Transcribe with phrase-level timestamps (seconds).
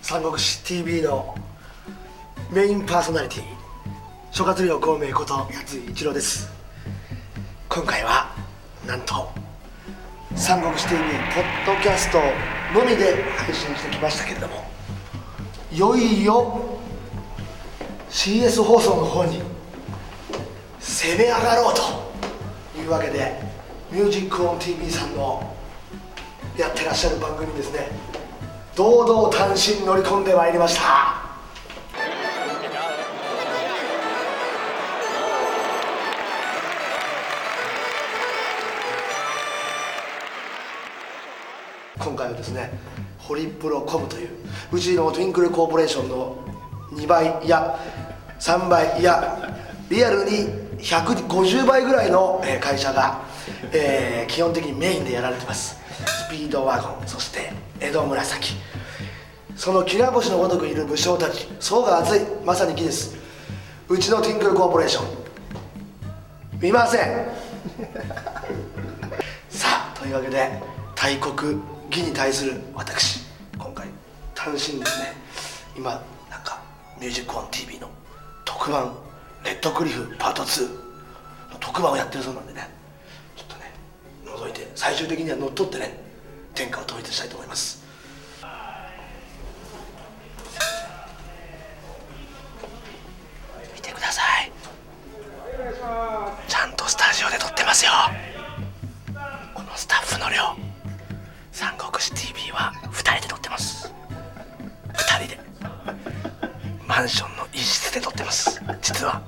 [0.00, 1.34] 三国志 TV の
[2.50, 3.42] メインパーソナリティ
[4.30, 6.50] 諸葛亮孔明こと八井一郎です。
[7.68, 8.34] 今回は
[8.86, 9.28] なんと
[10.34, 12.18] 三国志 TV ポッドキャスト
[12.78, 14.64] のみで配信してきましたけれども
[15.70, 16.78] いよいよ
[18.10, 19.42] CS 放送の方に
[20.80, 21.74] 攻め上がろう
[22.74, 23.42] というわけで
[23.92, 25.54] ミュージックオン TV さんの
[26.56, 28.17] やってらっしゃる番組ですね。
[28.78, 31.16] 堂々単身乗り込んでまいりました。
[41.98, 42.70] 今回はですね
[43.18, 44.28] ホリプロコムという
[44.70, 46.36] うちのトゥインクルコーポレーションの
[46.92, 47.76] 2倍いや
[48.38, 49.56] 3倍いや
[49.90, 50.46] リアルに
[50.78, 53.22] 150倍ぐらいの会社が、
[53.72, 55.76] えー基本的にメインでやられてます。
[56.06, 58.67] スピードワゴンそして江戸紫。
[59.58, 63.16] そのきら星のごとくいる武将たち層が厚いまさに木です。
[63.88, 65.06] うちのティンクルコーポレーション。
[66.62, 67.00] 見ません。
[69.50, 70.62] さあというわけで
[70.94, 73.26] 大国義に対する私
[73.58, 73.88] 今回
[74.32, 74.84] 単身ですね。
[75.76, 75.90] 今
[76.30, 76.60] なんか
[77.00, 77.88] 「ミュージックオン TV の
[78.44, 78.94] 特番
[79.42, 80.68] 「レッドクリフパート2」
[81.52, 82.70] の特番をやってるそうなんでね。
[83.36, 83.72] ちょっとね
[84.24, 85.98] 覗いて最終的には乗っ取ってね
[86.54, 87.87] 天下を統一したいと思います。
[106.98, 108.60] マンションの一室で撮ってます。
[108.82, 109.22] 実は。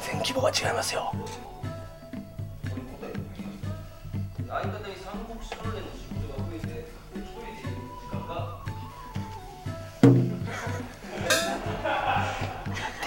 [0.00, 1.12] 全規模が違いますよ。
[4.48, 6.88] 相方に三国志関連の仕事が増えて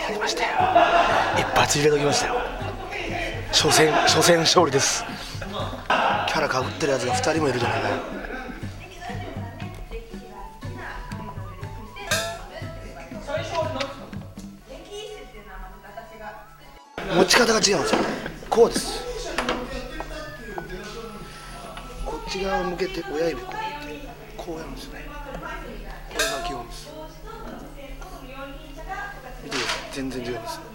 [0.04, 0.50] やりましたよ。
[1.40, 2.36] 一発入れときましたよ。
[3.52, 5.04] 初戦初戦勝利です。
[6.28, 8.21] キャラかぶってるやつが2人もいるじゃないかよ。
[17.16, 18.02] 持ち方が違うんですよ。
[18.50, 19.04] こうです。
[22.06, 24.08] こっち側を向けて親指こうやって
[24.38, 25.02] こうやるんですね。
[26.14, 26.90] これが基本です。
[29.44, 29.94] 見てください。
[29.94, 30.71] 全然違います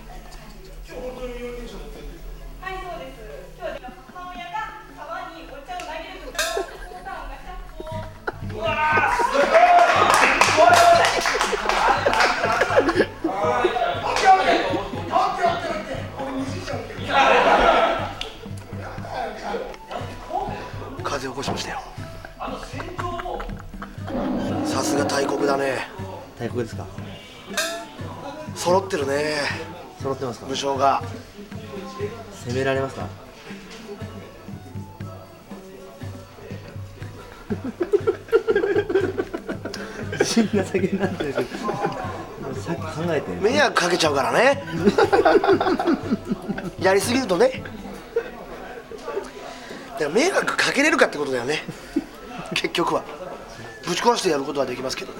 [26.56, 26.86] 大国ですか？
[28.54, 29.36] 揃ってるね。
[30.00, 30.46] 揃ってますか？
[30.46, 31.02] 武将が。
[32.46, 33.06] 攻められますか？
[40.12, 41.34] 自信が先になってる。
[41.34, 43.30] さっき考えて。
[43.36, 44.64] 迷惑かけちゃうからね。
[46.80, 47.62] やりすぎるとね。
[49.92, 51.62] だから迷惑かけれるかってことだよね。
[52.54, 53.04] 結局は
[53.86, 55.18] ぶち壊してやることはできますけどね。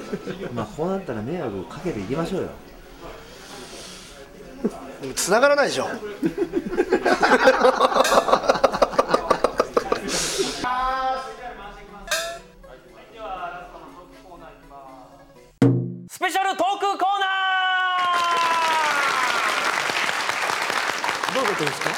[0.53, 2.49] まあこうなったら迷惑かけていきましょうよ。
[5.15, 5.87] 繋がらないでしょ。
[16.09, 17.27] スペシャルトークコーナ
[21.35, 21.91] どういうことですか？
[21.91, 21.93] ー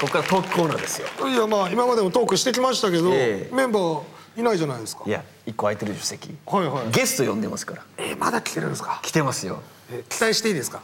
[0.00, 1.08] ここからトークコーナーですよ。
[1.28, 3.54] いやまあ今までもトークしてきましたけど、ええ。
[3.54, 5.04] メンバーいないじゃないですか。
[5.06, 6.36] いや一個空いてる助席。
[6.46, 6.90] はいはい。
[6.90, 7.82] ゲスト呼んでますから。
[7.98, 9.00] えまだ来てるんですか？
[9.02, 9.62] 来てますよ。
[9.90, 10.80] え期待していいですか？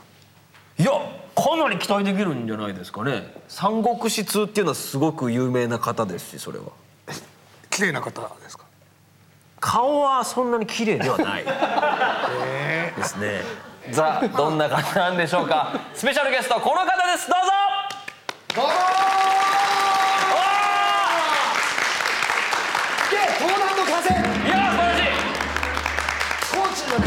[0.79, 0.91] いや
[1.35, 3.35] かなり期待できるんじゃないですかね。
[3.49, 6.67] 三国志通っていうのはすごく有名な方ですしそれは。
[7.70, 8.64] 綺麗な方ですか？
[9.61, 11.44] 顔はそんなに綺麗ではない。
[12.97, 13.43] ですね。
[13.93, 15.81] ザどんな方なんでしょうか。
[15.94, 17.29] スペシャルゲストこの方です。
[17.29, 17.52] どうぞ。
[18.56, 19.19] どうも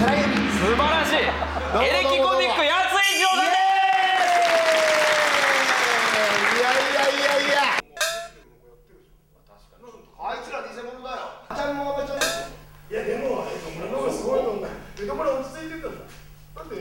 [0.03, 0.51] 素晴らしい。
[0.51, 3.63] 素晴らしいエレキコミックやついじろさんです。
[6.59, 7.79] いやいやいやいや。
[10.19, 11.39] あいつら偽物だよ。
[11.55, 13.47] ちゃんもめちゃんいやでも
[13.79, 14.67] 今のすごいもんね
[15.00, 16.03] 江戸村落ち着いてたんだ
[16.56, 16.75] だって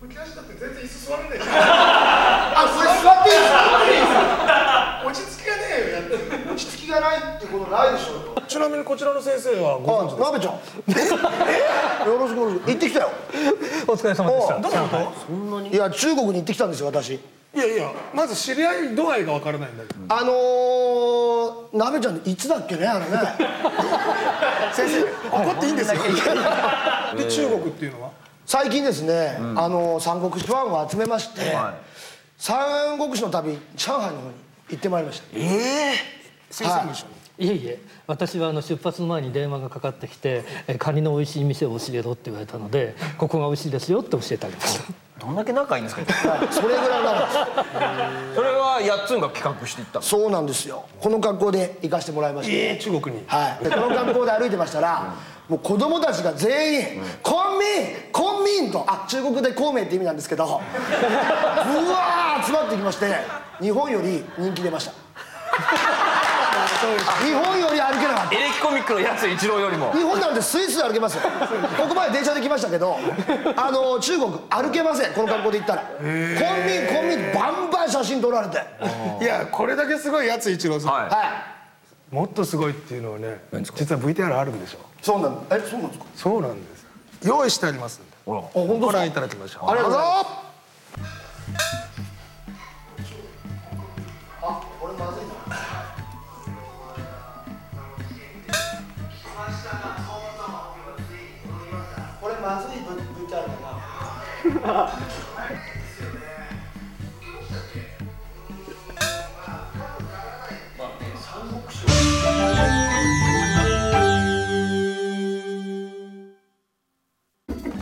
[0.00, 6.22] 浮き足だって全然椅子座れないじゃんあそれ座っていいんですか落ち着きがねえよやってる
[6.54, 8.17] 落ち着きがないってことないでしょ
[8.88, 10.48] こちらの先生はご存知
[10.94, 11.30] ですか？
[11.30, 13.10] いよろしくよろしく行ってきたよ。
[13.86, 14.58] お疲れ様でしたお
[15.58, 15.68] う。
[15.68, 15.76] い。
[15.76, 17.10] や中国に行ってきたんですよ私。
[17.14, 17.20] い
[17.54, 20.00] やいやまず知り合い度合いがわからないんだけど。
[20.08, 23.10] あのー、なべちゃんいつだっけねあれね。
[24.72, 25.02] 先生
[25.36, 26.02] 怒っていいんですよ。
[27.16, 28.10] で中国っていうのは？
[28.46, 31.54] 最近ですね、あの三国志ファンを集めまして、
[32.38, 34.20] 三国志の旅上海の方に
[34.70, 35.26] 行ってまいりました。
[36.50, 37.17] 先生も一緒に？
[37.38, 44.84] いえいえ私はあの出発の前に電話がかかってきてえカニの美味しい店を教えろって言われたのでここが美味しいですよって教えてあげました。
[45.18, 46.02] どんだけ仲いいんですか
[46.50, 48.34] それぐらいなんです。
[48.36, 50.02] それはやっつんが企画していったの？
[50.02, 50.84] そうなんですよ。
[51.00, 53.24] この格好で行かしてもらいました、えー中国に。
[53.26, 55.14] はい、でこの格好で歩いてましたら、
[55.48, 63.16] もう子供たちが全員「コンミンコンミン!」とあ中国で孔明って意味なんですけどぶわー集まってきまして
[63.60, 64.92] 日本より人気出ました
[67.24, 68.34] 日本より歩けなかった。
[68.34, 69.92] エレキコミックのやつ一郎よりも。
[69.92, 71.22] 日本なんてスイスイ歩けますよ。
[71.76, 72.96] ここまで電車で来ましたけど
[73.56, 75.12] あの中国歩けません。
[75.12, 75.82] この格好で行ったら。
[75.82, 76.16] コンミン
[76.94, 78.62] コンミンバンバン写真撮られて。
[79.20, 82.14] いやこれだけすごいやつ一郎さん、ははい。
[82.14, 83.40] もっとすごいっていうのはね
[83.74, 86.04] 実は VTR あるんでしょそうなんえそうなんですか？
[86.16, 86.86] そうなんです。
[87.24, 88.16] 用意してありますんで。
[88.78, 89.70] ご覧いただきましょう。
[89.70, 90.47] ありがとうございます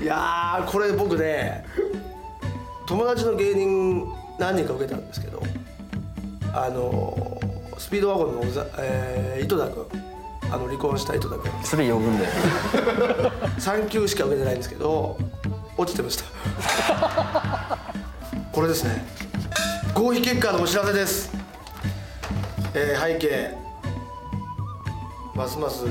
[0.00, 1.64] いやーこれ僕ね
[2.86, 4.06] 友達の芸人
[4.38, 5.42] 何人か受けたんですけど
[6.52, 7.40] あの
[7.78, 8.42] スピードワゴンの
[8.78, 9.86] えー、井戸田君
[10.50, 11.64] あの離婚した井戸田君。
[11.64, 12.30] それ呼ぶんだよ。
[13.58, 15.18] 3級しか受けてないんですけど
[15.76, 16.25] 落ちてました。
[18.52, 19.05] これですね。
[19.94, 21.31] 合否結果のお知らせです、
[22.75, 23.55] えー背景。
[25.34, 25.84] ますます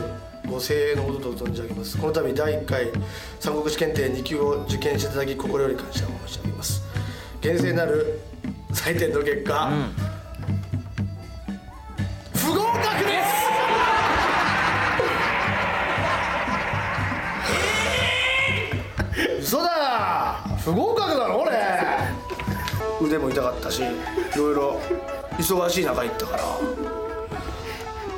[0.48, 1.98] ご声援のほどと存じ上げます。
[1.98, 2.92] この度第1回
[3.40, 6.84] 三国志検定2級を受験していただき心より感謝を申し上げます。
[7.42, 8.20] 厳正なる
[8.72, 10.15] 採点の結果、不
[20.66, 21.52] 不合格だろ俺
[23.00, 23.86] 腕も痛かったしい
[24.36, 24.82] ろいろ
[25.38, 26.44] 忙しい中行ったから。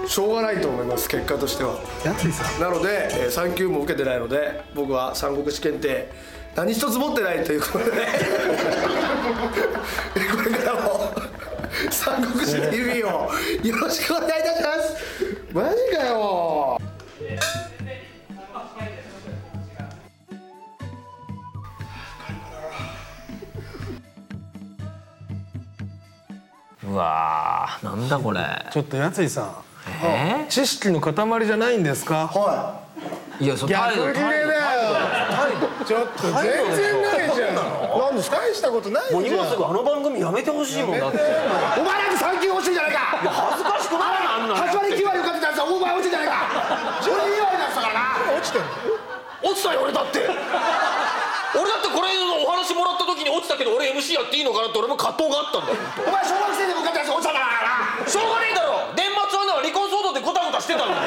[0.07, 1.77] しょうがないと思います結果としては。
[2.05, 2.49] やついさ。
[2.57, 6.09] んなので、えー、3級も受けてないので僕は三国志検定
[6.55, 7.85] 何一つ持ってないということで。
[7.91, 7.97] こ
[10.49, 11.13] れからも
[11.91, 13.29] 三国志の指をよ
[13.81, 14.95] ろしくお願いいたします。
[15.53, 16.66] マジかよ
[26.87, 28.39] うわーなんだこれ。
[28.71, 29.55] ちょっとやついさん。
[30.03, 30.45] え？
[30.47, 31.13] 知識の塊
[31.45, 32.27] じゃないんですか？
[32.27, 34.23] はー、いやそ逆切れだよ。
[35.85, 37.55] ちょっと全然ないじゃん。
[37.55, 39.21] 何ですか大したことないじゃん。
[39.21, 41.17] もう今すぐあの番組やめてほしいもんだって。
[41.17, 41.19] い
[41.79, 42.99] お前なんて3級落ちてんじゃないか。
[43.19, 47.03] 恥ずかしくないなあんな8割9割受かってたやつはお前落ちてんじゃないか。
[47.03, 47.93] 俺2割だったから。
[47.95, 48.67] な落ちてんの
[49.43, 53.05] 落ちたよ俺だって俺だってこれのお話もらった
[53.57, 55.77] けど俺 MC やっていいのかなって俺も葛藤があったんだよ。
[56.07, 58.07] お前小学生で受かったやつ落ちたんだからな。
[58.07, 58.93] しょうがねえだろ。
[58.95, 61.01] 年末はな離婚騒動でゴタゴタしてたんだよ。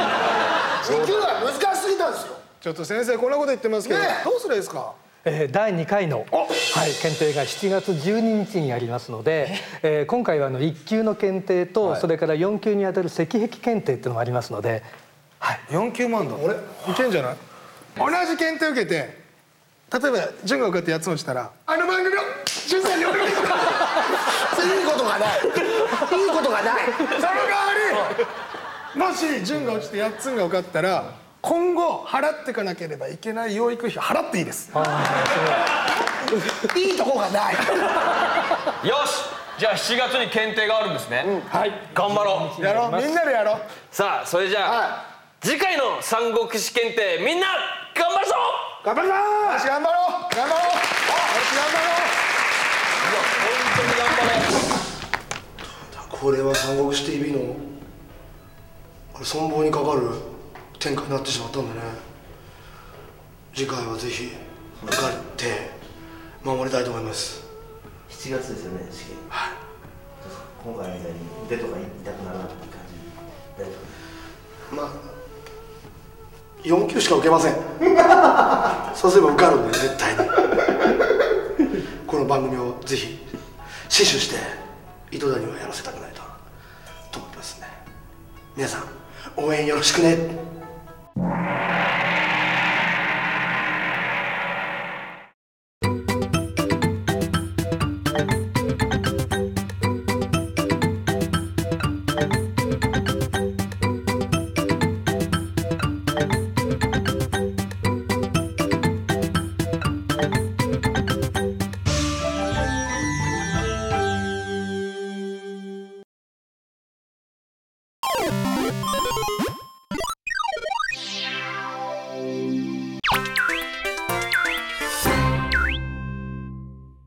[0.90, 2.34] 2級は難しすぎたんですよ。
[2.60, 4.92] ちょっと先生こんなこと言ってますけど、ねえどうするんですか？
[5.24, 6.44] えー第2回の、は
[6.86, 10.02] い、検定が7月12日にありますので、え？
[10.02, 14.82] ー今回はあの1級の検定と、それから4級にあたる石壁検定っていうのもありますので、
[15.38, 16.34] はい、4級万だ。
[16.36, 16.56] 俺い
[16.96, 17.36] けんじゃない？
[17.96, 19.19] 同じ検定受けて
[19.92, 22.20] 例えば潤が受かってやつ落ちたらあの番組を
[22.68, 23.48] 潤さんにお願いしま
[24.56, 25.38] すいいことがない。
[25.38, 27.34] いいことがないその代わ
[28.94, 28.98] り。
[28.98, 34.70] もし潤が落ちてやっつんが受かったら今後払っていかなければいけない養育費払っていいです。
[36.76, 36.94] い。
[36.94, 37.54] いとこがない。
[37.54, 39.24] よし。
[39.58, 41.72] じゃあ7月に検定があるんですね、はい。
[41.94, 42.62] 頑張ろう。
[42.62, 43.02] やろう。
[43.02, 43.60] みんなでやろう。
[43.90, 45.04] さあそれじゃあ、は
[45.40, 47.46] 次回の三国志検定みんな
[47.94, 48.34] 頑張るぞ
[48.84, 49.20] 頑張るぞよ
[49.58, 50.34] し頑張ろう！
[50.34, 50.64] 頑張ろう！
[50.64, 50.72] よ
[51.44, 51.92] し頑張ろ
[53.40, 54.24] 本当に頑張
[56.10, 56.18] れ。
[56.18, 57.56] これは三国志 TV の
[59.14, 60.08] あれ存亡にかかる
[60.78, 61.80] 展開になってしまったんでね。
[63.54, 64.32] 次回はぜひ
[64.82, 65.70] 受かって
[66.42, 67.44] 守りたいと思います。
[68.08, 69.52] 7月ですよね試験はい。
[70.64, 73.72] 今回みたいに腕とか痛くならなくて感じ大丈
[74.72, 75.19] 夫まあ
[76.64, 77.54] 4級しか受けません。
[78.94, 80.18] そうすれば受かるんで絶対に。
[82.06, 83.26] この番組をぜひ
[83.88, 84.36] 死守して
[85.10, 86.20] 井戸田にはやらせたくないと
[87.12, 87.66] と思ってますね。
[88.56, 88.84] 皆さん
[89.36, 90.18] 応援よろしくね